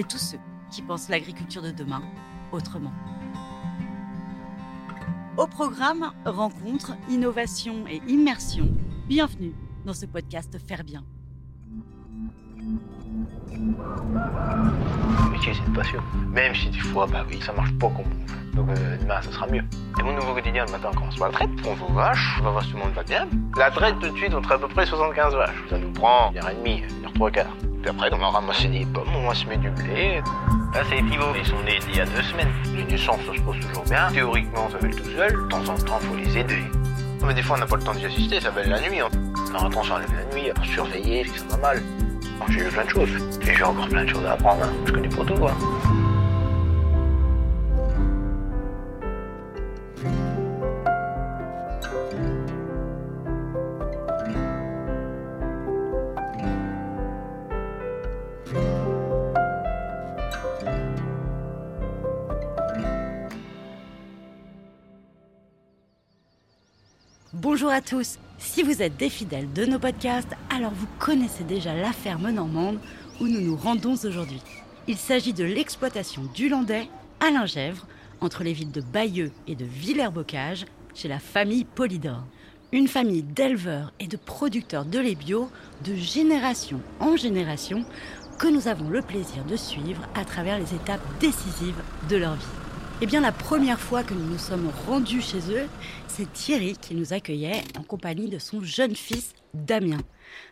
et 0.00 0.04
tous 0.04 0.18
ceux 0.18 0.38
qui 0.70 0.80
pensent 0.80 1.10
l'agriculture 1.10 1.60
de 1.60 1.70
demain 1.70 2.02
autrement. 2.52 2.92
Au 5.36 5.46
programme 5.46 6.10
Rencontres, 6.24 6.92
innovation 7.10 7.84
et 7.86 8.00
immersion, 8.08 8.68
bienvenue 9.08 9.52
dans 9.84 9.92
ce 9.92 10.06
podcast 10.06 10.56
Faire 10.66 10.84
bien. 10.84 11.04
Le 13.52 15.30
métier, 15.30 15.52
c'est 15.52 15.66
une 15.66 15.72
passion. 15.74 16.00
Même 16.30 16.54
si 16.54 16.70
des 16.70 16.78
fois, 16.78 17.06
bah 17.06 17.26
oui, 17.28 17.38
ça 17.42 17.52
marche 17.52 17.72
pas 17.74 17.88
comme 17.88 18.06
on 18.06 18.26
veut. 18.26 18.52
Donc 18.54 18.70
euh, 18.70 18.96
demain, 18.96 19.20
ça 19.20 19.30
sera 19.30 19.46
mieux. 19.48 19.64
Et 19.98 20.02
mon 20.02 20.14
nouveau 20.14 20.32
quotidien, 20.32 20.64
le 20.64 20.72
matin, 20.72 20.88
on 20.92 20.96
commence 20.96 21.16
par 21.16 21.28
la 21.28 21.34
traite. 21.34 21.50
On 21.66 21.74
vos 21.74 21.92
vaches, 21.92 22.38
on 22.40 22.44
va 22.44 22.50
voir 22.52 22.64
si 22.64 22.70
tout 22.70 22.78
le 22.78 22.84
monde 22.84 22.94
va 22.94 23.02
bien. 23.02 23.28
La 23.58 23.70
traite, 23.70 23.98
tout 24.00 24.08
de 24.08 24.16
suite, 24.16 24.32
on 24.34 24.40
traite 24.40 24.62
à 24.62 24.66
peu 24.66 24.68
près 24.68 24.86
75 24.86 25.34
vaches. 25.34 25.62
Ça 25.68 25.76
nous 25.78 25.92
prend 25.92 26.30
une 26.30 26.38
heure 26.38 26.48
et 26.48 26.54
demie, 26.54 26.82
une 26.98 27.04
heure 27.04 27.12
trois 27.12 27.30
quarts. 27.30 27.54
Puis 27.82 27.90
après, 27.90 28.10
on 28.12 28.18
va 28.18 28.28
ramasser 28.28 28.68
des 28.68 28.84
pommes, 28.86 29.08
on 29.16 29.28
va 29.28 29.34
semer 29.34 29.56
du 29.56 29.70
blé. 29.70 30.20
Là, 30.74 30.82
c'est 30.88 30.96
les 30.96 31.02
pivots. 31.02 31.32
Ils 31.38 31.46
sont 31.46 31.62
nés 31.64 31.78
il 31.88 31.96
y 31.96 32.00
a 32.00 32.06
deux 32.06 32.22
semaines. 32.22 32.50
Les 32.74 32.84
naissances, 32.84 33.20
ça 33.26 33.34
se 33.34 33.40
passe 33.40 33.66
toujours 33.66 33.84
bien. 33.84 34.08
Théoriquement, 34.12 34.68
ça 34.70 34.78
fait 34.78 34.90
tout 34.90 35.10
seul. 35.16 35.32
De 35.32 35.48
temps 35.48 35.68
en 35.68 35.74
temps, 35.76 35.98
faut 36.00 36.14
les 36.16 36.38
aider. 36.38 36.62
Non, 37.20 37.26
mais 37.26 37.34
des 37.34 37.42
fois, 37.42 37.56
on 37.56 37.60
n'a 37.60 37.66
pas 37.66 37.76
le 37.76 37.82
temps 37.82 37.92
d'y 37.94 38.04
assister, 38.06 38.40
ça 38.40 38.50
va 38.50 38.62
la 38.64 38.80
nuit. 38.80 39.00
On 39.02 39.54
a 39.54 39.66
attention 39.66 39.96
à 39.96 40.00
la 40.00 40.06
nuit, 40.34 40.50
à 40.50 40.64
surveiller, 40.64 41.24
c'est 41.34 41.46
va 41.50 41.56
mal. 41.56 41.82
Alors, 42.36 42.50
J'ai 42.50 42.60
eu 42.60 42.68
plein 42.68 42.84
de 42.84 42.90
choses. 42.90 43.10
Et 43.42 43.54
j'ai 43.54 43.64
encore 43.64 43.88
plein 43.88 44.04
de 44.04 44.08
choses 44.10 44.24
à 44.26 44.32
apprendre. 44.32 44.62
hein. 44.64 44.70
Je 44.86 44.92
connais 44.92 45.08
pas 45.08 45.24
tout, 45.24 45.34
quoi. 45.34 45.52
Bonjour 67.60 67.74
à 67.74 67.82
tous. 67.82 68.18
Si 68.38 68.62
vous 68.62 68.80
êtes 68.80 68.96
des 68.96 69.10
fidèles 69.10 69.52
de 69.52 69.66
nos 69.66 69.78
podcasts, 69.78 70.32
alors 70.48 70.72
vous 70.72 70.86
connaissez 70.98 71.44
déjà 71.44 71.74
la 71.74 71.92
ferme 71.92 72.30
normande 72.30 72.78
où 73.20 73.26
nous 73.26 73.42
nous 73.42 73.54
rendons 73.54 73.96
aujourd'hui. 74.02 74.40
Il 74.88 74.96
s'agit 74.96 75.34
de 75.34 75.44
l'exploitation 75.44 76.22
du 76.34 76.48
Landais 76.48 76.88
à 77.20 77.30
Lingèvre, 77.30 77.86
entre 78.22 78.44
les 78.44 78.54
villes 78.54 78.72
de 78.72 78.80
Bayeux 78.80 79.30
et 79.46 79.56
de 79.56 79.66
Villers-Bocage, 79.66 80.64
chez 80.94 81.08
la 81.08 81.18
famille 81.18 81.66
Polydore. 81.66 82.24
Une 82.72 82.88
famille 82.88 83.24
d'éleveurs 83.24 83.92
et 84.00 84.06
de 84.06 84.16
producteurs 84.16 84.86
de 84.86 84.98
lait 84.98 85.14
bio 85.14 85.50
de 85.84 85.94
génération 85.94 86.80
en 86.98 87.18
génération 87.18 87.84
que 88.38 88.48
nous 88.48 88.68
avons 88.68 88.88
le 88.88 89.02
plaisir 89.02 89.44
de 89.44 89.56
suivre 89.56 90.00
à 90.14 90.24
travers 90.24 90.58
les 90.58 90.74
étapes 90.74 91.06
décisives 91.20 91.82
de 92.08 92.16
leur 92.16 92.36
vie. 92.36 92.60
Eh 93.02 93.06
bien, 93.06 93.22
la 93.22 93.32
première 93.32 93.80
fois 93.80 94.02
que 94.02 94.12
nous 94.12 94.26
nous 94.26 94.38
sommes 94.38 94.70
rendus 94.86 95.22
chez 95.22 95.40
eux, 95.50 95.66
c'est 96.16 96.32
Thierry 96.32 96.76
qui 96.76 96.94
nous 96.94 97.12
accueillait 97.12 97.62
en 97.78 97.82
compagnie 97.82 98.28
de 98.28 98.38
son 98.38 98.62
jeune 98.62 98.96
fils 98.96 99.32
Damien. 99.54 100.00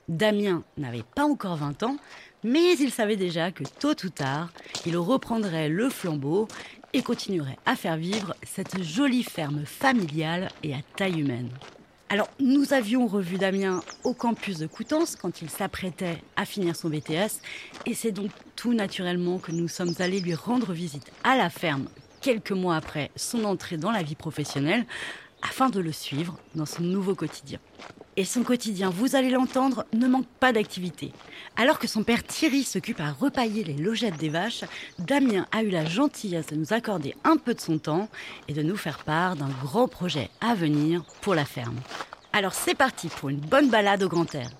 Damien 0.08 0.62
n'avait 0.76 1.04
pas 1.14 1.24
encore 1.24 1.56
20 1.56 1.82
ans, 1.82 1.96
mais 2.44 2.74
il 2.74 2.90
savait 2.90 3.16
déjà 3.16 3.50
que 3.50 3.64
tôt 3.64 3.94
ou 4.04 4.08
tard, 4.08 4.50
il 4.86 4.96
reprendrait 4.96 5.68
le 5.68 5.88
flambeau 5.90 6.46
et 6.92 7.02
continuerait 7.02 7.58
à 7.66 7.76
faire 7.76 7.96
vivre 7.96 8.34
cette 8.44 8.82
jolie 8.82 9.24
ferme 9.24 9.64
familiale 9.64 10.48
et 10.62 10.74
à 10.74 10.78
taille 10.96 11.20
humaine. 11.20 11.50
Alors, 12.08 12.30
nous 12.40 12.72
avions 12.72 13.06
revu 13.06 13.36
Damien 13.36 13.82
au 14.04 14.14
campus 14.14 14.58
de 14.58 14.66
Coutances 14.66 15.16
quand 15.16 15.42
il 15.42 15.50
s'apprêtait 15.50 16.22
à 16.36 16.44
finir 16.44 16.74
son 16.76 16.88
BTS, 16.88 17.42
et 17.84 17.94
c'est 17.94 18.12
donc 18.12 18.30
tout 18.56 18.72
naturellement 18.72 19.38
que 19.38 19.52
nous 19.52 19.68
sommes 19.68 19.94
allés 19.98 20.20
lui 20.20 20.34
rendre 20.34 20.72
visite 20.72 21.10
à 21.24 21.36
la 21.36 21.50
ferme 21.50 21.88
quelques 22.20 22.52
mois 22.52 22.76
après 22.76 23.10
son 23.16 23.44
entrée 23.44 23.76
dans 23.76 23.90
la 23.90 24.02
vie 24.02 24.14
professionnelle, 24.14 24.86
afin 25.42 25.70
de 25.70 25.80
le 25.80 25.92
suivre 25.92 26.38
dans 26.54 26.66
son 26.66 26.82
nouveau 26.82 27.14
quotidien. 27.14 27.58
Et 28.16 28.24
son 28.24 28.42
quotidien, 28.42 28.90
vous 28.90 29.14
allez 29.14 29.30
l'entendre, 29.30 29.84
ne 29.92 30.08
manque 30.08 30.26
pas 30.40 30.52
d'activité. 30.52 31.12
Alors 31.56 31.78
que 31.78 31.86
son 31.86 32.02
père 32.02 32.24
Thierry 32.24 32.64
s'occupe 32.64 33.00
à 33.00 33.12
repailler 33.12 33.62
les 33.62 33.74
logettes 33.74 34.16
des 34.16 34.28
vaches, 34.28 34.64
Damien 34.98 35.46
a 35.52 35.62
eu 35.62 35.70
la 35.70 35.84
gentillesse 35.84 36.46
de 36.46 36.56
nous 36.56 36.72
accorder 36.72 37.14
un 37.22 37.36
peu 37.36 37.54
de 37.54 37.60
son 37.60 37.78
temps 37.78 38.08
et 38.48 38.54
de 38.54 38.62
nous 38.62 38.76
faire 38.76 39.04
part 39.04 39.36
d'un 39.36 39.50
grand 39.62 39.86
projet 39.86 40.30
à 40.40 40.54
venir 40.54 41.04
pour 41.20 41.36
la 41.36 41.44
ferme. 41.44 41.78
Alors 42.32 42.54
c'est 42.54 42.74
parti 42.74 43.08
pour 43.08 43.28
une 43.28 43.40
bonne 43.40 43.70
balade 43.70 44.02
au 44.02 44.08
grand 44.08 44.34
air. 44.34 44.50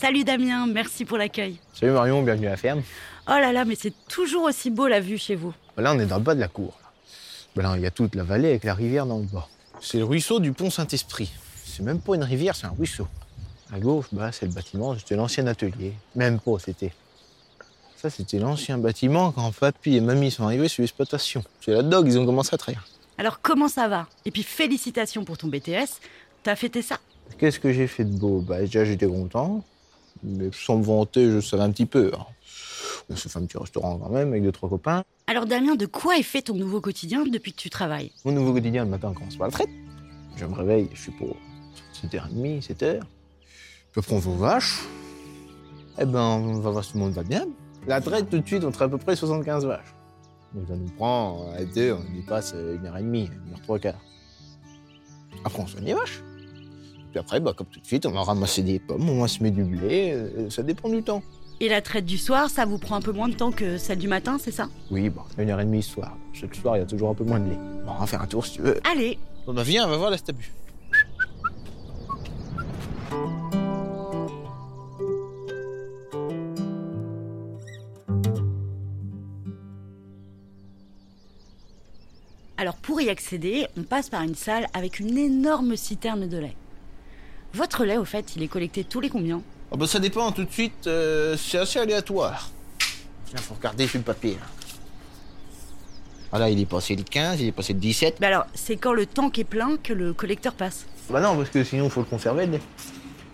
Salut 0.00 0.24
Damien, 0.24 0.66
merci 0.66 1.04
pour 1.04 1.18
l'accueil. 1.18 1.58
Salut 1.74 1.92
Marion, 1.92 2.22
bienvenue 2.22 2.46
à 2.46 2.50
la 2.50 2.56
ferme. 2.56 2.82
Oh 3.26 3.30
là 3.32 3.52
là, 3.52 3.64
mais 3.64 3.74
c'est 3.74 3.92
toujours 4.08 4.44
aussi 4.44 4.70
beau 4.70 4.86
la 4.86 5.00
vue 5.00 5.18
chez 5.18 5.34
vous. 5.34 5.52
Là, 5.76 5.92
on 5.94 5.98
est 5.98 6.06
dans 6.06 6.16
le 6.18 6.22
bas 6.22 6.34
de 6.34 6.40
la 6.40 6.48
cour. 6.48 6.78
là. 6.82 6.88
Ben 7.56 7.62
là, 7.62 7.76
il 7.76 7.82
y 7.82 7.86
a 7.86 7.90
toute 7.90 8.14
la 8.14 8.22
vallée 8.22 8.50
avec 8.50 8.64
la 8.64 8.74
rivière 8.74 9.06
dans 9.06 9.18
le 9.18 9.24
bas. 9.24 9.48
C'est 9.80 9.98
le 9.98 10.04
ruisseau 10.04 10.38
du 10.40 10.52
Pont 10.52 10.70
Saint-Esprit. 10.70 11.30
C'est 11.64 11.82
même 11.82 12.00
pas 12.00 12.14
une 12.14 12.22
rivière, 12.24 12.54
c'est 12.54 12.66
un 12.66 12.74
ruisseau. 12.78 13.06
À 13.72 13.78
gauche, 13.80 14.06
bah, 14.12 14.30
c'est 14.32 14.46
le 14.46 14.52
bâtiment, 14.52 14.96
c'était 14.96 15.16
l'ancien 15.16 15.46
atelier. 15.46 15.92
Même 16.14 16.38
pas, 16.40 16.58
c'était. 16.64 16.92
Ça, 17.96 18.08
c'était 18.08 18.38
l'ancien 18.38 18.78
bâtiment 18.78 19.32
quand 19.32 19.50
papy 19.52 19.96
et 19.96 20.00
mamie 20.00 20.30
sont 20.30 20.44
arrivés 20.44 20.68
sur 20.68 20.82
l'exploitation. 20.82 21.42
C'est 21.60 21.72
là-dedans 21.72 22.02
qu'ils 22.02 22.18
ont 22.18 22.24
commencé 22.24 22.54
à 22.54 22.58
travailler. 22.58 22.80
Alors 23.18 23.40
comment 23.42 23.68
ça 23.68 23.88
va? 23.88 24.06
Et 24.24 24.30
puis 24.30 24.44
félicitations 24.44 25.24
pour 25.24 25.36
ton 25.36 25.48
BTS. 25.48 25.98
T'as 26.44 26.54
fêté 26.54 26.82
ça? 26.82 26.98
Qu'est-ce 27.38 27.58
que 27.58 27.72
j'ai 27.72 27.88
fait 27.88 28.04
de 28.04 28.16
beau? 28.16 28.40
Bah, 28.40 28.60
déjà, 28.60 28.84
j'étais 28.84 29.08
content. 29.08 29.64
Mais 30.22 30.50
sans 30.52 30.78
me 30.78 30.84
vanter, 30.84 31.30
je 31.30 31.40
savais 31.40 31.62
un 31.62 31.70
petit 31.70 31.86
peu. 31.86 32.12
hein. 32.18 32.24
On 33.10 33.16
se 33.16 33.28
fait 33.28 33.38
un 33.38 33.46
petit 33.46 33.56
restaurant 33.58 33.98
quand 33.98 34.10
même 34.10 34.28
avec 34.28 34.42
deux, 34.42 34.52
trois 34.52 34.68
copains. 34.68 35.02
Alors 35.26 35.46
Damien, 35.46 35.76
de 35.76 35.86
quoi 35.86 36.18
est 36.18 36.22
fait 36.22 36.42
ton 36.42 36.54
nouveau 36.54 36.80
quotidien 36.80 37.24
depuis 37.24 37.52
que 37.52 37.58
tu 37.58 37.70
travailles? 37.70 38.12
Mon 38.24 38.32
nouveau 38.32 38.52
quotidien, 38.52 38.84
le 38.84 38.90
matin, 38.90 39.12
commence 39.14 39.36
par 39.36 39.46
la 39.48 39.52
traite. 39.52 39.68
Je 40.36 40.44
me 40.44 40.54
réveille, 40.54 40.88
je 40.92 41.00
suis 41.02 41.12
pour 41.12 41.36
7h30, 42.02 42.62
7h. 42.66 43.00
Je 43.92 44.00
prends 44.00 44.18
vos 44.18 44.34
vaches. 44.34 44.80
Eh 45.98 46.04
ben, 46.04 46.20
on 46.20 46.60
va 46.60 46.70
voir 46.70 46.84
si 46.84 46.92
tout 46.92 46.98
le 46.98 47.04
monde 47.04 47.14
va 47.14 47.22
bien. 47.24 47.46
La 47.86 48.00
traite, 48.00 48.28
tout 48.30 48.38
de 48.38 48.46
suite, 48.46 48.62
on 48.64 48.70
traite 48.70 48.88
à 48.88 48.90
peu 48.90 48.98
près 48.98 49.16
75 49.16 49.64
vaches. 49.66 49.94
Donc 50.54 50.68
ça 50.68 50.76
nous 50.76 50.90
prend, 50.96 51.50
à 51.52 51.64
deux, 51.64 51.92
on 51.92 52.14
y 52.14 52.22
passe 52.22 52.54
une 52.54 52.86
heure 52.86 52.96
et 52.96 53.02
demie, 53.02 53.30
une 53.46 53.52
heure 53.52 53.60
trois 53.62 53.78
quarts. 53.78 54.00
Après, 55.44 55.62
on 55.62 55.66
soigne 55.66 55.84
les 55.84 55.94
vaches. 55.94 56.22
Puis 57.10 57.18
après, 57.18 57.40
bah, 57.40 57.52
comme 57.56 57.66
tout 57.66 57.80
de 57.80 57.86
suite, 57.86 58.06
on 58.06 58.10
va 58.10 58.22
ramasser 58.22 58.62
des 58.62 58.78
pommes, 58.78 59.08
on 59.08 59.20
va 59.20 59.28
semer 59.28 59.50
du 59.50 59.64
blé, 59.64 60.12
euh, 60.12 60.50
ça 60.50 60.62
dépend 60.62 60.88
du 60.88 61.02
temps. 61.02 61.22
Et 61.60 61.68
la 61.68 61.82
traite 61.82 62.04
du 62.04 62.18
soir, 62.18 62.50
ça 62.50 62.64
vous 62.66 62.78
prend 62.78 62.96
un 62.96 63.00
peu 63.00 63.10
moins 63.12 63.28
de 63.28 63.34
temps 63.34 63.50
que 63.50 63.78
celle 63.78 63.98
du 63.98 64.06
matin, 64.06 64.38
c'est 64.38 64.52
ça? 64.52 64.68
Oui, 64.90 65.08
bon, 65.10 65.22
une 65.38 65.50
heure 65.50 65.60
et 65.60 65.64
demie 65.64 65.82
ce 65.82 65.90
soir. 65.90 66.16
Chaque 66.32 66.54
soir, 66.54 66.76
il 66.76 66.80
y 66.80 66.82
a 66.82 66.86
toujours 66.86 67.10
un 67.10 67.14
peu 67.14 67.24
moins 67.24 67.40
de 67.40 67.50
lait. 67.50 67.58
Bon, 67.84 67.92
on 67.96 68.00
va 68.00 68.06
faire 68.06 68.22
un 68.22 68.26
tour 68.26 68.46
si 68.46 68.52
tu 68.52 68.62
veux. 68.62 68.80
Allez 68.88 69.18
Bon, 69.46 69.54
bah 69.54 69.62
viens, 69.64 69.86
on 69.86 69.90
va 69.90 69.96
voir 69.96 70.10
la 70.10 70.18
stabu. 70.18 70.52
Alors 82.56 82.76
pour 82.76 83.00
y 83.00 83.08
accéder, 83.08 83.66
on 83.76 83.82
passe 83.82 84.10
par 84.10 84.22
une 84.22 84.34
salle 84.34 84.66
avec 84.74 84.98
une 85.00 85.16
énorme 85.16 85.76
citerne 85.76 86.28
de 86.28 86.38
lait. 86.38 86.56
Votre 87.54 87.84
lait, 87.84 87.96
au 87.96 88.04
fait, 88.04 88.36
il 88.36 88.42
est 88.42 88.48
collecté 88.48 88.84
tous 88.84 89.00
les 89.00 89.08
combien? 89.08 89.40
Ah 89.72 89.76
bah 89.76 89.86
ça 89.86 89.98
dépend 89.98 90.30
tout 90.32 90.44
de 90.44 90.52
suite, 90.52 90.86
euh, 90.86 91.36
c'est 91.36 91.58
assez 91.58 91.78
aléatoire. 91.78 92.50
Tiens, 93.26 93.38
faut 93.40 93.54
regarder 93.54 93.86
sur 93.86 93.98
le 93.98 94.04
papier. 94.04 94.32
là. 94.32 94.46
Voilà, 96.30 96.50
il 96.50 96.60
est 96.60 96.66
passé 96.66 96.94
le 96.94 97.02
15, 97.02 97.40
il 97.40 97.48
est 97.48 97.52
passé 97.52 97.72
le 97.72 97.78
17. 97.78 98.16
Mais 98.20 98.26
alors, 98.26 98.46
c'est 98.54 98.76
quand 98.76 98.92
le 98.92 99.06
tank 99.06 99.38
est 99.38 99.44
plein 99.44 99.76
que 99.82 99.92
le 99.92 100.12
collecteur 100.12 100.54
passe? 100.54 100.86
Bah 101.10 101.20
non, 101.20 101.36
parce 101.36 101.48
que 101.50 101.64
sinon 101.64 101.84
il 101.84 101.90
faut 101.90 102.00
le 102.00 102.06
conserver 102.06 102.46
le 102.46 102.52
lait. 102.52 102.60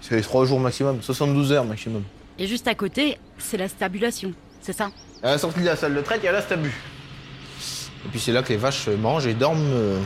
C'est 0.00 0.20
3 0.20 0.44
jours 0.46 0.60
maximum, 0.60 1.02
72 1.02 1.52
heures 1.52 1.64
maximum. 1.64 2.02
Et 2.38 2.46
juste 2.46 2.69
à 2.69 2.75
côté, 2.75 3.19
c'est 3.38 3.56
la 3.56 3.69
stabulation, 3.69 4.32
c'est 4.60 4.72
ça? 4.72 4.90
À 5.22 5.31
la 5.32 5.38
sortie 5.38 5.60
de 5.60 5.64
la 5.67 5.76
salle 5.76 5.94
de 5.94 6.00
traite, 6.02 6.20
il 6.22 6.26
y 6.26 6.28
a 6.28 6.32
la 6.32 6.43
stabu. 6.43 6.69
Et 6.69 8.08
puis 8.10 8.20
c'est 8.20 8.32
là 8.32 8.43
que 8.43 8.50
les 8.50 8.58
vaches 8.58 8.88
mangent 8.88 9.26
et 9.26 9.34
dorment. 9.34 9.60
euh, 9.72 10.00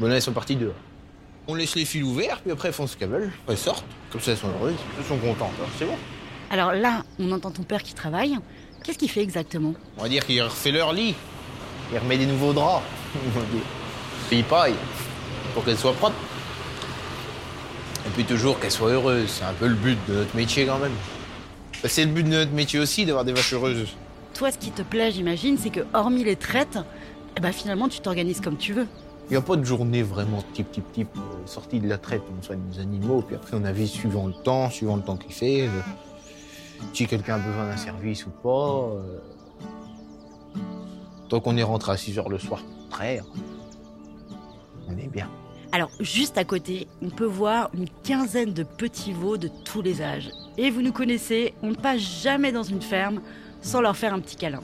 Bon 0.00 0.06
là, 0.08 0.16
elles 0.16 0.22
sont 0.22 0.32
parties 0.32 0.56
dehors. 0.56 0.74
On 1.50 1.54
laisse 1.54 1.74
les 1.76 1.86
fils 1.86 2.02
ouverts, 2.02 2.40
puis 2.42 2.52
après 2.52 2.68
elles 2.68 2.74
font 2.74 2.86
ce 2.86 2.94
qu'elles 2.94 3.08
veulent. 3.08 3.32
Elles 3.48 3.56
sortent, 3.56 3.86
comme 4.12 4.20
ça 4.20 4.32
elles 4.32 4.36
sont 4.36 4.50
heureuses, 4.50 4.76
elles 4.98 5.04
sont 5.06 5.16
contentes. 5.16 5.52
Alors, 5.56 5.70
C'est 5.78 5.86
bon. 5.86 5.96
Alors 6.50 6.72
là, 6.72 7.04
on 7.18 7.32
entend 7.32 7.50
ton 7.50 7.62
père 7.62 7.82
qui 7.82 7.94
travaille. 7.94 8.36
Qu'est-ce 8.84 8.98
qu'il 8.98 9.10
fait 9.10 9.22
exactement? 9.22 9.72
On 9.96 10.02
va 10.02 10.10
dire 10.10 10.26
qu'il 10.26 10.42
refait 10.42 10.72
leur 10.72 10.92
lit. 10.92 11.14
Il 11.90 11.98
remet 11.98 12.18
des 12.18 12.26
nouveaux 12.26 12.52
draps. 12.52 12.84
on 13.14 13.38
va 13.38 13.46
dire. 13.46 13.62
Et 14.30 14.36
il 14.36 14.44
paille 14.44 14.74
pour 15.54 15.64
qu'elles 15.64 15.78
soient 15.78 15.94
propres. 15.94 16.16
Et 18.06 18.10
puis 18.10 18.24
toujours 18.24 18.60
qu'elles 18.60 18.70
soient 18.70 18.90
heureuses. 18.90 19.30
C'est 19.30 19.44
un 19.44 19.54
peu 19.54 19.68
le 19.68 19.74
but 19.74 19.98
de 20.06 20.16
notre 20.16 20.36
métier 20.36 20.66
quand 20.66 20.78
même. 20.78 20.92
Bah, 21.82 21.88
C'est 21.88 22.04
le 22.04 22.10
but 22.10 22.24
de 22.24 22.28
notre 22.28 22.52
métier 22.52 22.78
aussi 22.78 23.06
d'avoir 23.06 23.24
des 23.24 23.32
vaches 23.32 23.54
heureuses. 23.54 23.88
Toi, 24.34 24.52
ce 24.52 24.58
qui 24.58 24.70
te 24.70 24.82
plaît, 24.82 25.12
j'imagine, 25.12 25.56
c'est 25.56 25.70
que 25.70 25.80
hormis 25.94 26.24
les 26.24 26.36
traites, 26.36 26.78
eh 27.38 27.40
ben, 27.40 27.52
finalement, 27.52 27.88
tu 27.88 28.00
t'organises 28.00 28.42
comme 28.42 28.58
tu 28.58 28.74
veux. 28.74 28.86
Il 29.28 29.32
n'y 29.32 29.36
a 29.36 29.42
pas 29.42 29.56
de 29.56 29.64
journée 29.64 30.02
vraiment 30.02 30.42
type, 30.54 30.70
type, 30.72 30.90
type. 30.92 31.08
euh, 31.16 31.46
sortie 31.46 31.80
de 31.80 31.88
la 31.88 31.98
traite, 31.98 32.22
on 32.38 32.42
soigne 32.42 32.60
les 32.72 32.80
animaux, 32.80 33.20
puis 33.22 33.36
après 33.36 33.56
on 33.56 33.64
avise 33.64 33.90
suivant 33.90 34.26
le 34.26 34.32
temps, 34.32 34.70
suivant 34.70 34.96
le 34.96 35.02
temps 35.02 35.16
qu'il 35.16 35.32
fait. 35.34 35.66
euh, 35.66 35.70
si 36.94 37.06
quelqu'un 37.06 37.34
a 37.34 37.38
besoin 37.38 37.66
d'un 37.68 37.76
service 37.76 38.24
ou 38.26 38.30
pas. 38.30 38.88
euh. 38.94 39.18
Tant 41.28 41.40
qu'on 41.40 41.56
est 41.58 41.62
rentré 41.62 41.92
à 41.92 41.96
6 41.98 42.18
heures 42.18 42.28
le 42.30 42.38
soir 42.38 42.62
pour 42.62 42.88
traire, 42.88 43.24
on 44.88 44.92
est 44.96 45.08
bien. 45.08 45.28
Alors, 45.72 45.90
juste 46.00 46.38
à 46.38 46.44
côté, 46.44 46.88
on 47.02 47.10
peut 47.10 47.26
voir 47.26 47.68
une 47.74 47.88
quinzaine 48.02 48.54
de 48.54 48.62
petits 48.62 49.12
veaux 49.12 49.36
de 49.36 49.50
tous 49.66 49.82
les 49.82 50.00
âges. 50.00 50.30
Et 50.56 50.70
vous 50.70 50.80
nous 50.80 50.92
connaissez, 50.92 51.52
on 51.62 51.68
ne 51.70 51.74
passe 51.74 52.00
jamais 52.00 52.52
dans 52.52 52.62
une 52.62 52.80
ferme 52.80 53.20
sans 53.60 53.82
leur 53.82 53.94
faire 53.94 54.14
un 54.14 54.20
petit 54.20 54.36
câlin. 54.36 54.62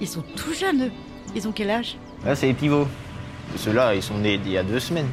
Ils 0.00 0.06
sont 0.06 0.22
tout 0.36 0.54
jeunes, 0.54 0.84
eux. 0.84 0.92
Ils 1.34 1.48
ont 1.48 1.52
quel 1.52 1.70
âge? 1.70 1.96
Là, 2.24 2.36
c'est 2.36 2.46
les 2.46 2.54
pivots. 2.54 2.86
Ceux-là, 3.56 3.94
ils 3.94 4.02
sont 4.02 4.18
nés 4.18 4.40
il 4.44 4.50
y 4.52 4.58
a 4.58 4.62
deux 4.62 4.80
semaines. 4.80 5.08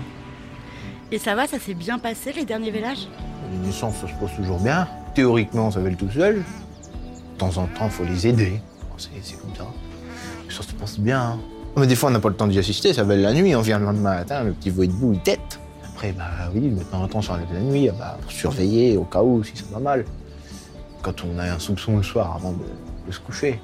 Et 1.11 1.17
ça 1.19 1.35
va, 1.35 1.47
ça 1.47 1.59
s'est 1.59 1.73
bien 1.75 1.99
passé, 1.99 2.33
les 2.33 2.45
derniers 2.45 2.71
vélages 2.71 3.07
Les 3.51 3.67
naissances, 3.67 3.95
ça 3.97 4.07
se 4.07 4.13
passe 4.13 4.35
toujours 4.35 4.59
bien. 4.59 4.87
Théoriquement, 5.13 5.69
ça 5.69 5.79
va 5.79 5.89
le 5.89 5.95
tout 5.95 6.09
seul. 6.09 6.37
De 6.37 7.37
temps 7.37 7.55
en 7.57 7.67
temps, 7.67 7.85
il 7.85 7.91
faut 7.91 8.03
les 8.03 8.27
aider. 8.27 8.59
C'est 8.97 9.09
c'est 9.21 9.39
comme 9.39 9.55
ça. 9.55 9.65
Ça 10.49 10.63
se 10.63 10.73
passe 10.73 10.99
bien. 10.99 11.19
hein. 11.21 11.39
Mais 11.75 11.87
des 11.87 11.95
fois, 11.95 12.09
on 12.09 12.11
n'a 12.13 12.19
pas 12.19 12.29
le 12.29 12.35
temps 12.35 12.47
d'y 12.47 12.59
assister, 12.59 12.93
ça 12.93 13.03
va 13.03 13.15
la 13.15 13.33
nuit. 13.33 13.55
On 13.55 13.61
vient 13.61 13.79
le 13.79 13.85
lendemain 13.85 14.15
matin, 14.15 14.43
le 14.43 14.53
petit 14.53 14.69
veau 14.69 14.83
est 14.83 14.87
debout, 14.87 15.13
il 15.13 15.19
tête. 15.19 15.59
Après, 15.91 16.11
bah 16.11 16.25
oui, 16.53 16.69
de 16.69 16.83
temps 16.83 17.01
en 17.03 17.07
temps, 17.07 17.21
ça 17.21 17.33
enlève 17.33 17.51
la 17.53 17.59
nuit 17.61 17.89
ah 17.89 17.95
bah, 17.97 18.17
pour 18.21 18.31
surveiller 18.31 18.97
au 18.97 19.03
cas 19.03 19.21
où, 19.23 19.43
si 19.43 19.55
ça 19.55 19.63
va 19.71 19.79
mal. 19.79 20.05
Quand 21.01 21.23
on 21.25 21.37
a 21.39 21.43
un 21.51 21.59
soupçon 21.59 21.97
le 21.97 22.03
soir 22.03 22.35
avant 22.35 22.51
de, 22.51 22.63
de 23.07 23.11
se 23.11 23.19
coucher. 23.19 23.59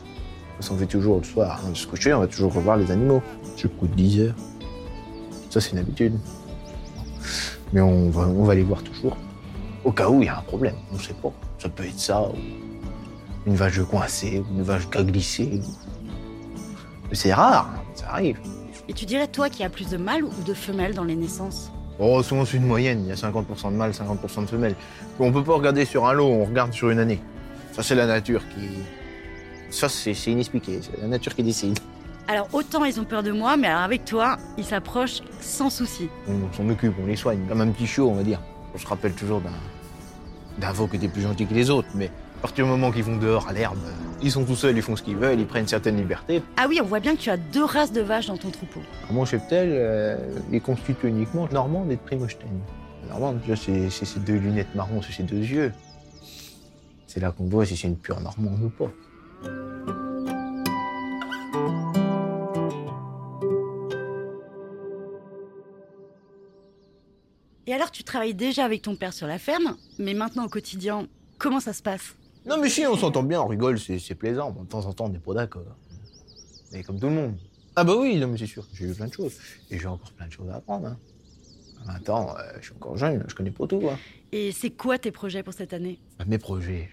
Parce 0.57 0.69
qu'on 0.69 0.77
fait 0.77 0.88
toujours 0.88 1.18
le 1.19 1.24
soir 1.24 1.60
avant 1.60 1.69
de 1.69 1.77
se 1.77 1.88
coucher, 1.88 2.13
on 2.13 2.19
va 2.19 2.27
toujours 2.27 2.54
revoir 2.54 2.77
les 2.77 2.92
animaux. 2.92 3.21
Jusqu'au 3.56 3.86
10 3.88 4.21
heures. 4.21 4.36
Ça, 5.50 5.60
c'est 5.62 5.72
une 5.72 5.80
habitude. 5.80 6.13
Mais 7.74 7.81
on 7.81 8.10
va, 8.10 8.22
on 8.28 8.44
va 8.44 8.56
les 8.56 8.63
voir 8.63 8.81
toujours. 8.84 9.18
Au 9.84 9.92
cas 9.92 10.10
où 10.10 10.22
il 10.22 10.25
y 10.25 10.30
a 10.30 10.38
un 10.38 10.42
problème, 10.42 10.75
on 10.92 10.96
ne 10.96 11.00
sait 11.00 11.13
pas. 11.13 11.31
Ça 11.57 11.69
peut 11.69 11.86
être 11.86 12.00
ça, 12.00 12.22
ou 12.22 12.36
une 13.46 13.56
vache 13.56 13.80
coincée, 13.84 14.40
ou 14.40 14.57
une 14.57 14.63
vache 14.63 14.90
qui 14.90 14.98
a 14.98 15.04
glissé. 15.04 15.62
Mais 17.10 17.16
c'est 17.16 17.34
rare, 17.34 17.69
ça 17.96 18.12
arrive. 18.12 18.40
Et 18.88 18.94
tu 18.94 19.06
dirais, 19.06 19.28
toi, 19.28 19.50
qu'il 19.50 19.62
y 19.62 19.66
a 19.66 19.69
plus 19.69 19.90
de 19.90 19.98
mâles 19.98 20.24
ou 20.24 20.44
de 20.46 20.54
femelles 20.54 20.94
dans 20.94 21.04
les 21.04 21.16
naissances? 21.16 21.72
Oh, 22.00 22.24
souvent 22.24 22.45
c'est 22.45 22.57
une 22.57 22.66
moyenne, 22.66 23.04
il 23.04 23.10
y 23.10 23.12
a 23.12 23.16
50% 23.16 23.72
de 23.72 23.75
mâles, 23.75 23.92
50% 23.92 24.42
de 24.42 24.50
femelles. 24.50 24.75
On 25.19 25.31
peut 25.31 25.44
pas 25.44 25.54
regarder 25.54 25.84
sur 25.84 26.07
un 26.07 26.13
lot, 26.13 26.28
on 26.28 26.45
regarde 26.45 26.72
sur 26.72 26.90
une 26.90 27.00
année. 27.00 27.19
Ça 27.74 27.84
c'est 27.84 27.95
la 27.95 28.06
nature 28.06 28.42
qui... 28.50 28.69
Ça 29.69 29.90
c'est 29.90 30.13
inexpliqué, 30.31 30.80
c'est 30.81 31.02
la 31.02 31.07
nature 31.07 31.36
qui 31.36 31.44
décide. 31.44 31.78
Alors, 32.30 32.48
autant 32.54 32.86
ils 32.86 33.00
ont 33.00 33.06
peur 33.06 33.24
de 33.24 33.31
moi, 33.31 33.58
mais 33.58 33.66
alors 33.66 33.81
avec 33.81 34.06
toi, 34.06 34.38
ils 34.56 34.64
s'approchent 34.64 35.24
sans 35.42 35.72
souci. 35.72 36.10
On 36.28 36.54
s'en 36.56 36.70
occupe, 36.70 36.94
on 37.02 37.08
les 37.08 37.16
soigne, 37.16 37.40
comme 37.50 37.60
un 37.60 37.70
petit 37.70 37.88
chiot 37.88 38.08
on 38.08 38.14
va 38.14 38.22
dire. 38.22 38.40
On 38.76 38.78
se 38.78 38.86
rappelle 38.86 39.14
toujours 39.14 39.42
d'un 39.42 39.50
d'un 40.60 40.72
veau 40.72 40.86
qui 40.88 40.98
était 40.98 41.08
plus 41.08 41.24
gentil 41.24 41.48
que 41.48 41.56
les 41.56 41.72
autres, 41.72 41.88
mais 41.96 42.12
à 42.38 42.42
partir 42.44 42.66
du 42.66 42.70
moment 42.72 42.92
qu'ils 42.92 43.04
vont 43.04 43.18
dehors 43.18 43.48
à 43.48 43.54
l'herbe, 43.54 43.80
ils 44.22 44.30
sont 44.30 44.46
tout 44.46 44.56
seuls, 44.56 44.78
ils 44.78 44.84
font 44.84 44.96
ce 44.96 45.02
qu'ils 45.02 45.16
veulent, 45.16 45.40
ils 45.40 45.48
prennent 45.48 45.68
certaines 45.68 45.98
libertés. 45.98 46.44
Ah 46.58 46.68
oui, 46.70 46.80
on 46.84 46.86
voit 46.86 47.00
bien 47.00 47.16
que 47.16 47.22
tu 47.22 47.31
as 47.31 47.38
deux 47.38 47.64
races 47.64 47.94
de 47.94 48.02
vaches 48.02 48.28
dans 48.28 48.38
ton 48.38 48.52
troupeau. 48.52 48.81
Alors, 49.04 49.14
Mon 49.14 49.26
cheptel 49.26 49.70
euh, 49.72 50.18
est 50.54 50.60
constitué 50.60 51.08
uniquement 51.08 51.48
de 51.48 51.54
normande 51.54 51.92
et 51.92 51.96
de 51.96 52.02
primostène. 52.02 52.60
La 53.08 53.14
Normande, 53.14 53.40
déjà, 53.42 53.56
c'est 53.56 53.90
c'est 53.90 54.06
ces 54.06 54.20
deux 54.20 54.36
lunettes 54.36 54.76
marron 54.76 55.02
sur 55.02 55.12
ses 55.16 55.24
deux 55.24 55.38
yeux. 55.38 55.74
C'est 57.08 57.22
là 57.22 57.31
qu'on 57.31 57.46
voit 57.46 57.66
si 57.66 57.76
c'est 57.76 57.88
une 57.88 57.98
pure 57.98 58.20
normande 58.22 58.62
ou 58.62 58.70
pas. 58.70 58.92
Tu 67.92 68.04
travailles 68.04 68.34
déjà 68.34 68.66
avec 68.66 68.82
ton 68.82 68.96
père 68.96 69.14
sur 69.14 69.28
la 69.28 69.40
ferme, 69.40 69.76
mais 69.98 70.14
maintenant 70.14 70.46
au 70.46 70.50
quotidien, 70.50 71.08
comment 71.38 71.60
ça 71.60 71.74
se 71.74 71.82
passe? 71.82 72.16
Non, 72.46 72.58
mais 72.60 72.70
si, 72.70 72.86
on 72.86 72.96
s'entend 72.96 73.24
bien, 73.24 73.42
on 73.42 73.48
rigole, 73.48 73.80
c'est 73.80 74.16
plaisant. 74.16 74.52
De 74.52 74.66
temps 74.66 74.86
en 74.86 74.94
temps, 74.94 75.06
on 75.06 75.10
n'est 75.10 75.20
pas 75.20 75.34
d'accord. 75.34 75.76
Mais 76.72 76.84
comme 76.84 77.00
tout 77.00 77.08
le 77.08 77.14
monde. 77.14 77.36
Ah 77.76 77.84
bah 77.84 77.94
oui, 77.98 78.18
non, 78.18 78.28
mais 78.28 78.38
c'est 78.38 78.46
sûr, 78.48 78.66
j'ai 78.74 78.88
vu 78.88 78.94
plein 78.94 79.08
de 79.08 79.14
choses. 79.14 79.38
Et 79.70 79.80
j'ai 79.80 79.88
encore 79.88 80.12
plein 80.12 80.28
de 80.28 80.32
choses 80.32 80.50
à 80.50 80.56
apprendre. 80.56 80.88
Hein. 80.88 80.98
À 81.88 81.94
20 82.00 82.10
ans, 82.10 82.36
euh, 82.38 82.42
je 82.60 82.66
suis 82.66 82.74
encore 82.76 82.98
jeune, 82.98 83.24
je 83.28 83.36
connais 83.36 83.52
pas 83.52 83.68
tout. 83.68 83.82
Hein. 83.90 83.98
Et 84.32 84.52
c'est 84.52 84.72
quoi 84.72 84.98
tes 84.98 85.12
projets 85.12 85.44
pour 85.44 85.54
cette 85.54 85.74
année? 85.74 86.00
Bah, 86.18 86.26
Mes 86.28 86.38
projets, 86.38 86.90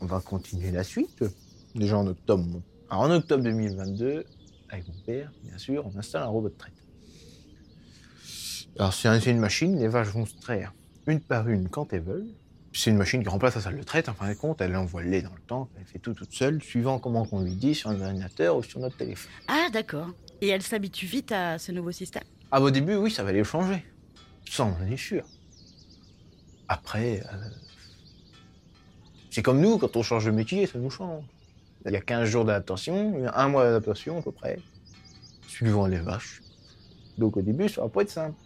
on 0.00 0.06
va 0.06 0.20
continuer 0.20 0.70
la 0.70 0.84
suite. 0.84 1.24
Déjà 1.74 1.98
en 1.98 2.06
octobre. 2.06 2.60
Alors, 2.90 3.04
en 3.04 3.10
octobre 3.10 3.42
2022, 3.44 4.24
avec 4.68 4.88
mon 4.88 4.94
père, 5.06 5.30
bien 5.44 5.58
sûr, 5.58 5.86
on 5.86 5.98
installe 5.98 6.22
un 6.22 6.26
robot 6.26 6.48
de 6.48 6.54
traite. 6.54 6.74
Alors 8.80 8.94
c'est 8.94 9.08
un- 9.08 9.20
c'est 9.20 9.30
une 9.30 9.38
machine, 9.40 9.78
les 9.78 9.88
vaches 9.88 10.08
vont 10.08 10.24
se 10.24 10.34
traire 10.40 10.72
une 11.06 11.20
par 11.20 11.46
une 11.50 11.68
quand 11.68 11.92
elles 11.92 12.00
veulent. 12.00 12.30
C'est 12.72 12.88
une 12.88 12.96
machine 12.96 13.22
qui 13.22 13.28
remplace 13.28 13.54
la 13.54 13.60
salle 13.60 13.76
de 13.76 13.82
traite, 13.82 14.08
en 14.08 14.14
fin 14.14 14.26
de 14.26 14.32
compte, 14.32 14.62
elle 14.62 14.74
envoie 14.74 15.02
le 15.02 15.10
lait 15.10 15.20
dans 15.20 15.34
le 15.34 15.40
temps, 15.46 15.68
elle 15.76 15.84
fait 15.84 15.98
tout 15.98 16.14
toute 16.14 16.32
seule, 16.32 16.62
suivant 16.62 16.98
comment 16.98 17.28
on 17.30 17.42
lui 17.42 17.54
dit 17.56 17.74
sur 17.74 17.90
un 17.90 18.00
ordinateur 18.00 18.56
ou 18.56 18.62
sur 18.62 18.80
notre 18.80 18.96
téléphone. 18.96 19.30
Ah, 19.48 19.68
d'accord. 19.70 20.08
Et 20.40 20.48
elle 20.48 20.62
s'habitue 20.62 21.04
vite 21.04 21.30
à 21.30 21.58
ce 21.58 21.72
nouveau 21.72 21.92
système? 21.92 22.22
Ah, 22.50 22.62
au 22.62 22.70
début, 22.70 22.94
oui, 22.94 23.10
ça 23.10 23.22
va 23.22 23.32
les 23.32 23.44
changer. 23.44 23.84
Ça, 24.48 24.64
on 24.64 24.72
en 24.72 24.90
est 24.90 24.96
sûr. 24.96 25.26
Après, 26.66 27.20
euh, 27.20 27.36
c'est 29.30 29.42
comme 29.42 29.60
nous, 29.60 29.76
quand 29.76 29.94
on 29.94 30.02
change 30.02 30.24
de 30.24 30.30
métier, 30.30 30.66
ça 30.66 30.78
nous 30.78 30.88
change. 30.88 31.24
Il 31.84 31.92
y 31.92 31.96
a 31.96 32.00
15 32.00 32.30
jours 32.30 32.46
d'adaptation, 32.46 33.12
il 33.18 33.24
y 33.24 33.26
a 33.26 33.36
un 33.38 33.48
mois 33.48 33.64
d'adaptation 33.64 34.20
à 34.20 34.22
peu 34.22 34.32
près, 34.32 34.58
suivant 35.46 35.86
les 35.86 35.98
vaches. 35.98 36.40
Donc 37.18 37.36
au 37.36 37.42
début, 37.42 37.68
ça 37.68 37.82
va 37.82 37.90
pas 37.90 38.00
être 38.00 38.10
simple. 38.10 38.38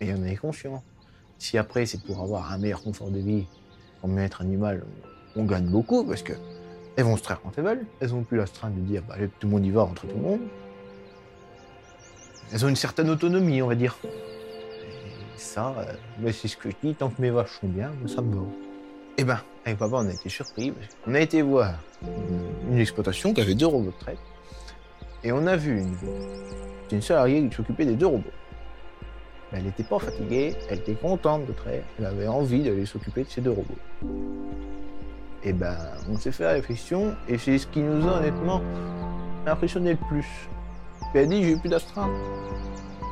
Et 0.00 0.12
on 0.12 0.24
est 0.24 0.36
conscient. 0.36 0.82
Si 1.38 1.58
après, 1.58 1.86
c'est 1.86 2.02
pour 2.02 2.20
avoir 2.20 2.52
un 2.52 2.58
meilleur 2.58 2.82
confort 2.82 3.10
de 3.10 3.18
vie, 3.18 3.46
pour 4.00 4.08
mieux-être 4.08 4.40
animal, 4.40 4.84
on 5.36 5.44
gagne 5.44 5.66
beaucoup 5.66 6.04
parce 6.04 6.22
que 6.22 6.32
elles 6.96 7.04
vont 7.04 7.16
se 7.16 7.22
traire 7.22 7.40
quand 7.42 7.52
elles 7.58 7.64
veulent. 7.64 7.86
Elles 8.00 8.14
ont 8.14 8.22
plus 8.22 8.38
l'astreinte 8.38 8.74
de 8.74 8.80
dire, 8.80 9.02
bah, 9.06 9.14
allez, 9.16 9.28
tout 9.28 9.46
le 9.46 9.52
monde 9.52 9.66
y 9.66 9.70
va 9.70 9.82
entre 9.82 10.06
tout 10.06 10.16
le 10.16 10.22
monde. 10.22 10.40
Elles 12.52 12.64
ont 12.64 12.68
une 12.68 12.76
certaine 12.76 13.10
autonomie, 13.10 13.60
on 13.60 13.66
va 13.66 13.74
dire. 13.74 13.96
Et 14.04 15.38
ça, 15.38 15.74
euh, 15.78 16.32
c'est 16.32 16.48
ce 16.48 16.56
que 16.56 16.70
je 16.70 16.76
dis, 16.82 16.94
tant 16.94 17.10
que 17.10 17.20
mes 17.20 17.30
vaches 17.30 17.58
sont 17.60 17.68
bien, 17.68 17.90
ça 18.06 18.22
me 18.22 18.34
va. 18.34 18.42
Eh 19.18 19.24
ben, 19.24 19.40
avec 19.64 19.78
papa, 19.78 19.96
on 19.96 20.06
a 20.06 20.12
été 20.12 20.28
surpris. 20.28 20.70
parce 20.70 20.88
qu'on 21.04 21.14
a 21.14 21.20
été 21.20 21.42
voir 21.42 21.74
une, 22.02 22.72
une 22.72 22.78
exploitation 22.78 23.34
qui 23.34 23.40
avait 23.40 23.54
deux 23.54 23.66
robots 23.66 23.90
de 23.90 23.98
traite. 23.98 24.18
Et 25.22 25.32
on 25.32 25.46
a 25.46 25.56
vu 25.56 25.80
une, 25.80 25.96
une 26.92 27.02
salariée 27.02 27.46
qui 27.48 27.56
s'occupait 27.56 27.84
des 27.84 27.96
deux 27.96 28.06
robots. 28.06 28.30
Elle 29.56 29.64
n'était 29.64 29.84
pas 29.84 29.98
fatiguée, 29.98 30.54
elle 30.68 30.78
était 30.78 30.94
contente 30.94 31.46
de 31.46 31.52
traire, 31.52 31.82
elle 31.98 32.04
avait 32.04 32.26
envie 32.26 32.62
d'aller 32.62 32.84
s'occuper 32.84 33.22
de 33.22 33.28
ces 33.28 33.40
deux 33.40 33.52
robots. 33.52 33.78
Et 35.42 35.54
ben, 35.54 35.76
on 36.10 36.16
s'est 36.18 36.30
fait 36.30 36.44
la 36.44 36.50
réflexion, 36.50 37.14
et 37.26 37.38
c'est 37.38 37.56
ce 37.56 37.66
qui 37.66 37.80
nous 37.80 38.06
a 38.06 38.18
honnêtement 38.18 38.60
impressionné 39.46 39.92
le 39.92 40.08
plus. 40.08 40.26
Puis 41.10 41.22
elle 41.22 41.28
dit, 41.28 41.42
j'ai 41.42 41.56
plus 41.56 41.70
d'astreinte. 41.70 42.10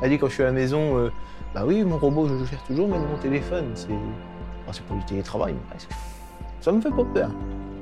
Elle 0.03 0.11
dit, 0.11 0.19
quand 0.19 0.27
je 0.27 0.33
suis 0.33 0.43
à 0.43 0.47
la 0.47 0.51
maison, 0.51 0.99
euh, 0.99 1.09
bah 1.55 1.63
oui, 1.65 1.83
mon 1.83 1.97
robot, 1.97 2.27
je 2.27 2.35
le 2.35 2.45
gère 2.45 2.63
toujours, 2.65 2.89
mais 2.89 2.99
mon 2.99 3.17
téléphone, 3.17 3.71
c'est. 3.73 3.87
Enfin, 3.87 4.73
c'est 4.73 4.83
pour 4.83 4.97
du 4.97 5.05
télétravail, 5.05 5.53
mais 5.53 5.69
presque. 5.69 5.89
Ça 6.61 6.71
me 6.71 6.79
fait 6.79 6.91
pas 6.91 7.05
peur. 7.05 7.31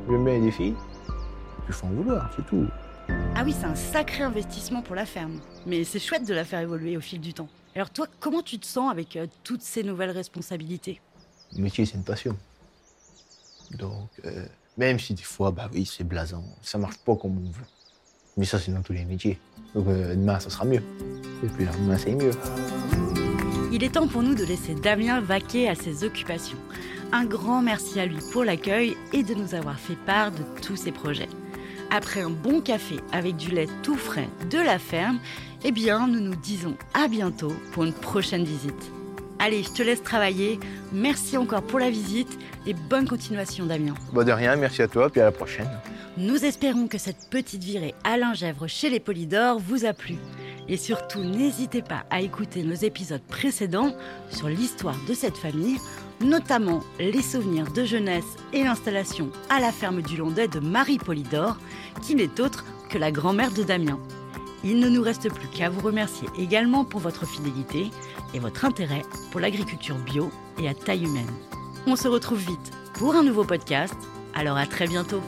Je 0.07 0.15
mets 0.15 0.39
des 0.39 0.51
puis 0.51 0.73
il 1.67 1.73
faut 1.73 1.87
en 1.87 1.89
vouloir, 1.89 2.29
c'est 2.35 2.45
tout. 2.45 2.65
Ah 3.35 3.41
oui, 3.43 3.53
c'est 3.57 3.65
un 3.65 3.75
sacré 3.75 4.23
investissement 4.23 4.81
pour 4.81 4.95
la 4.95 5.05
ferme. 5.05 5.39
Mais 5.65 5.83
c'est 5.83 5.99
chouette 5.99 6.25
de 6.25 6.33
la 6.33 6.45
faire 6.45 6.61
évoluer 6.61 6.95
au 6.95 7.01
fil 7.01 7.19
du 7.19 7.33
temps. 7.33 7.49
Alors 7.75 7.89
toi, 7.89 8.05
comment 8.19 8.43
tu 8.43 8.59
te 8.59 8.67
sens 8.67 8.91
avec 8.91 9.15
euh, 9.15 9.25
toutes 9.43 9.63
ces 9.63 9.83
nouvelles 9.83 10.11
responsabilités? 10.11 11.01
Le 11.55 11.63
métier, 11.63 11.85
c'est 11.85 11.95
une 11.95 12.03
passion. 12.03 12.37
Donc, 13.71 14.09
euh, 14.25 14.45
même 14.77 14.99
si 14.99 15.15
des 15.15 15.23
fois, 15.23 15.51
bah 15.51 15.69
oui, 15.73 15.85
c'est 15.85 16.03
blasant, 16.03 16.43
ça 16.61 16.77
marche 16.77 16.97
pas 16.99 17.15
comme 17.15 17.37
on 17.37 17.49
veut. 17.49 17.65
Mais 18.37 18.45
ça, 18.45 18.59
c'est 18.59 18.71
dans 18.71 18.81
tous 18.81 18.93
les 18.93 19.05
métiers. 19.05 19.39
Donc, 19.73 19.87
euh, 19.87 20.15
demain, 20.15 20.39
ça 20.39 20.51
sera 20.51 20.65
mieux. 20.65 20.83
Et 21.43 21.47
puis, 21.47 21.65
demain, 21.65 21.97
c'est 21.97 22.13
mieux. 22.13 22.31
Il 23.71 23.83
est 23.83 23.93
temps 23.93 24.07
pour 24.07 24.21
nous 24.21 24.35
de 24.35 24.43
laisser 24.43 24.75
Damien 24.75 25.19
vaquer 25.19 25.67
à 25.67 25.73
ses 25.73 26.03
occupations. 26.03 26.59
Un 27.11 27.25
grand 27.25 27.63
merci 27.63 27.99
à 27.99 28.05
lui 28.05 28.19
pour 28.31 28.43
l'accueil 28.43 28.95
et 29.13 29.23
de 29.23 29.33
nous 29.33 29.55
avoir 29.55 29.79
fait 29.79 29.95
part 30.05 30.31
de 30.31 30.43
tous 30.61 30.75
ses 30.75 30.91
projets. 30.91 31.29
Après 31.89 32.21
un 32.21 32.29
bon 32.29 32.61
café 32.61 32.97
avec 33.11 33.35
du 33.35 33.51
lait 33.51 33.67
tout 33.83 33.95
frais 33.95 34.29
de 34.49 34.57
la 34.57 34.79
ferme, 34.79 35.19
eh 35.63 35.71
bien, 35.71 36.07
nous 36.07 36.19
nous 36.19 36.35
disons 36.35 36.75
à 36.93 37.07
bientôt 37.07 37.53
pour 37.71 37.83
une 37.83 37.93
prochaine 37.93 38.43
visite. 38.43 38.91
Allez, 39.39 39.63
je 39.63 39.71
te 39.71 39.83
laisse 39.83 40.03
travailler. 40.03 40.59
Merci 40.91 41.37
encore 41.37 41.63
pour 41.63 41.79
la 41.79 41.89
visite 41.89 42.37
et 42.65 42.73
bonne 42.73 43.07
continuation, 43.07 43.65
Damien. 43.65 43.93
Bah 44.13 44.23
de 44.23 44.31
rien, 44.31 44.55
merci 44.55 44.81
à 44.81 44.87
toi, 44.87 45.09
puis 45.09 45.21
à 45.21 45.25
la 45.25 45.31
prochaine. 45.31 45.69
Nous 46.17 46.45
espérons 46.45 46.87
que 46.87 46.97
cette 46.97 47.29
petite 47.29 47.63
virée 47.63 47.95
à 48.03 48.17
Lingèvre 48.17 48.67
chez 48.67 48.89
les 48.89 48.99
Polydores 48.99 49.59
vous 49.59 49.85
a 49.85 49.93
plu. 49.93 50.15
Et 50.69 50.77
surtout, 50.77 51.23
n'hésitez 51.23 51.81
pas 51.81 52.03
à 52.09 52.21
écouter 52.21 52.63
nos 52.63 52.75
épisodes 52.75 53.23
précédents 53.27 53.93
sur 54.29 54.47
l'histoire 54.47 54.95
de 55.09 55.13
cette 55.13 55.37
famille, 55.37 55.77
notamment 56.21 56.81
les 56.99 57.21
souvenirs 57.21 57.71
de 57.73 57.83
jeunesse 57.83 58.23
et 58.53 58.63
l'installation 58.63 59.29
à 59.49 59.59
la 59.59 59.71
ferme 59.71 60.01
du 60.01 60.15
Londet 60.15 60.47
de 60.47 60.59
Marie 60.59 60.99
Polydore, 60.99 61.57
qui 62.01 62.15
n'est 62.15 62.39
autre 62.39 62.63
que 62.89 62.97
la 62.97 63.11
grand-mère 63.11 63.51
de 63.51 63.63
Damien. 63.63 63.99
Il 64.65 64.79
ne 64.79 64.87
nous 64.87 65.01
reste 65.01 65.29
plus 65.29 65.49
qu'à 65.49 65.69
vous 65.69 65.81
remercier 65.81 66.29
également 66.37 66.85
pour 66.85 67.01
votre 67.01 67.27
fidélité 67.27 67.91
et 68.33 68.39
votre 68.39 68.63
intérêt 68.63 69.01
pour 69.31 69.41
l'agriculture 69.41 69.97
bio 69.97 70.31
et 70.57 70.69
à 70.69 70.73
taille 70.73 71.03
humaine. 71.03 71.33
On 71.85 71.97
se 71.97 72.07
retrouve 72.07 72.39
vite 72.39 72.71
pour 72.93 73.15
un 73.15 73.23
nouveau 73.23 73.43
podcast, 73.43 73.95
alors 74.33 74.55
à 74.55 74.65
très 74.65 74.87
bientôt. 74.87 75.21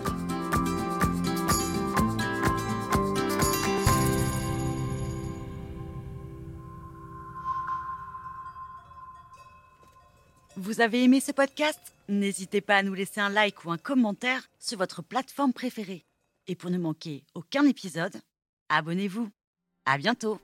Vous 10.56 10.80
avez 10.80 11.04
aimé 11.04 11.20
ce 11.20 11.34
podcast? 11.34 11.80
N'hésitez 12.08 12.62
pas 12.62 12.78
à 12.78 12.84
nous 12.84 12.94
laisser 12.94 13.20
un 13.20 13.30
like 13.30 13.66
ou 13.66 13.72
un 13.72 13.78
commentaire 13.78 14.44
sur 14.60 14.78
votre 14.78 15.04
plateforme 15.04 15.52
préférée. 15.52 16.06
Et 16.48 16.56
pour 16.56 16.70
ne 16.70 16.78
manquer 16.78 17.24
aucun 17.34 17.66
épisode, 17.66 18.16
abonnez-vous. 18.76 19.30
À 19.86 19.98
bientôt 19.98 20.40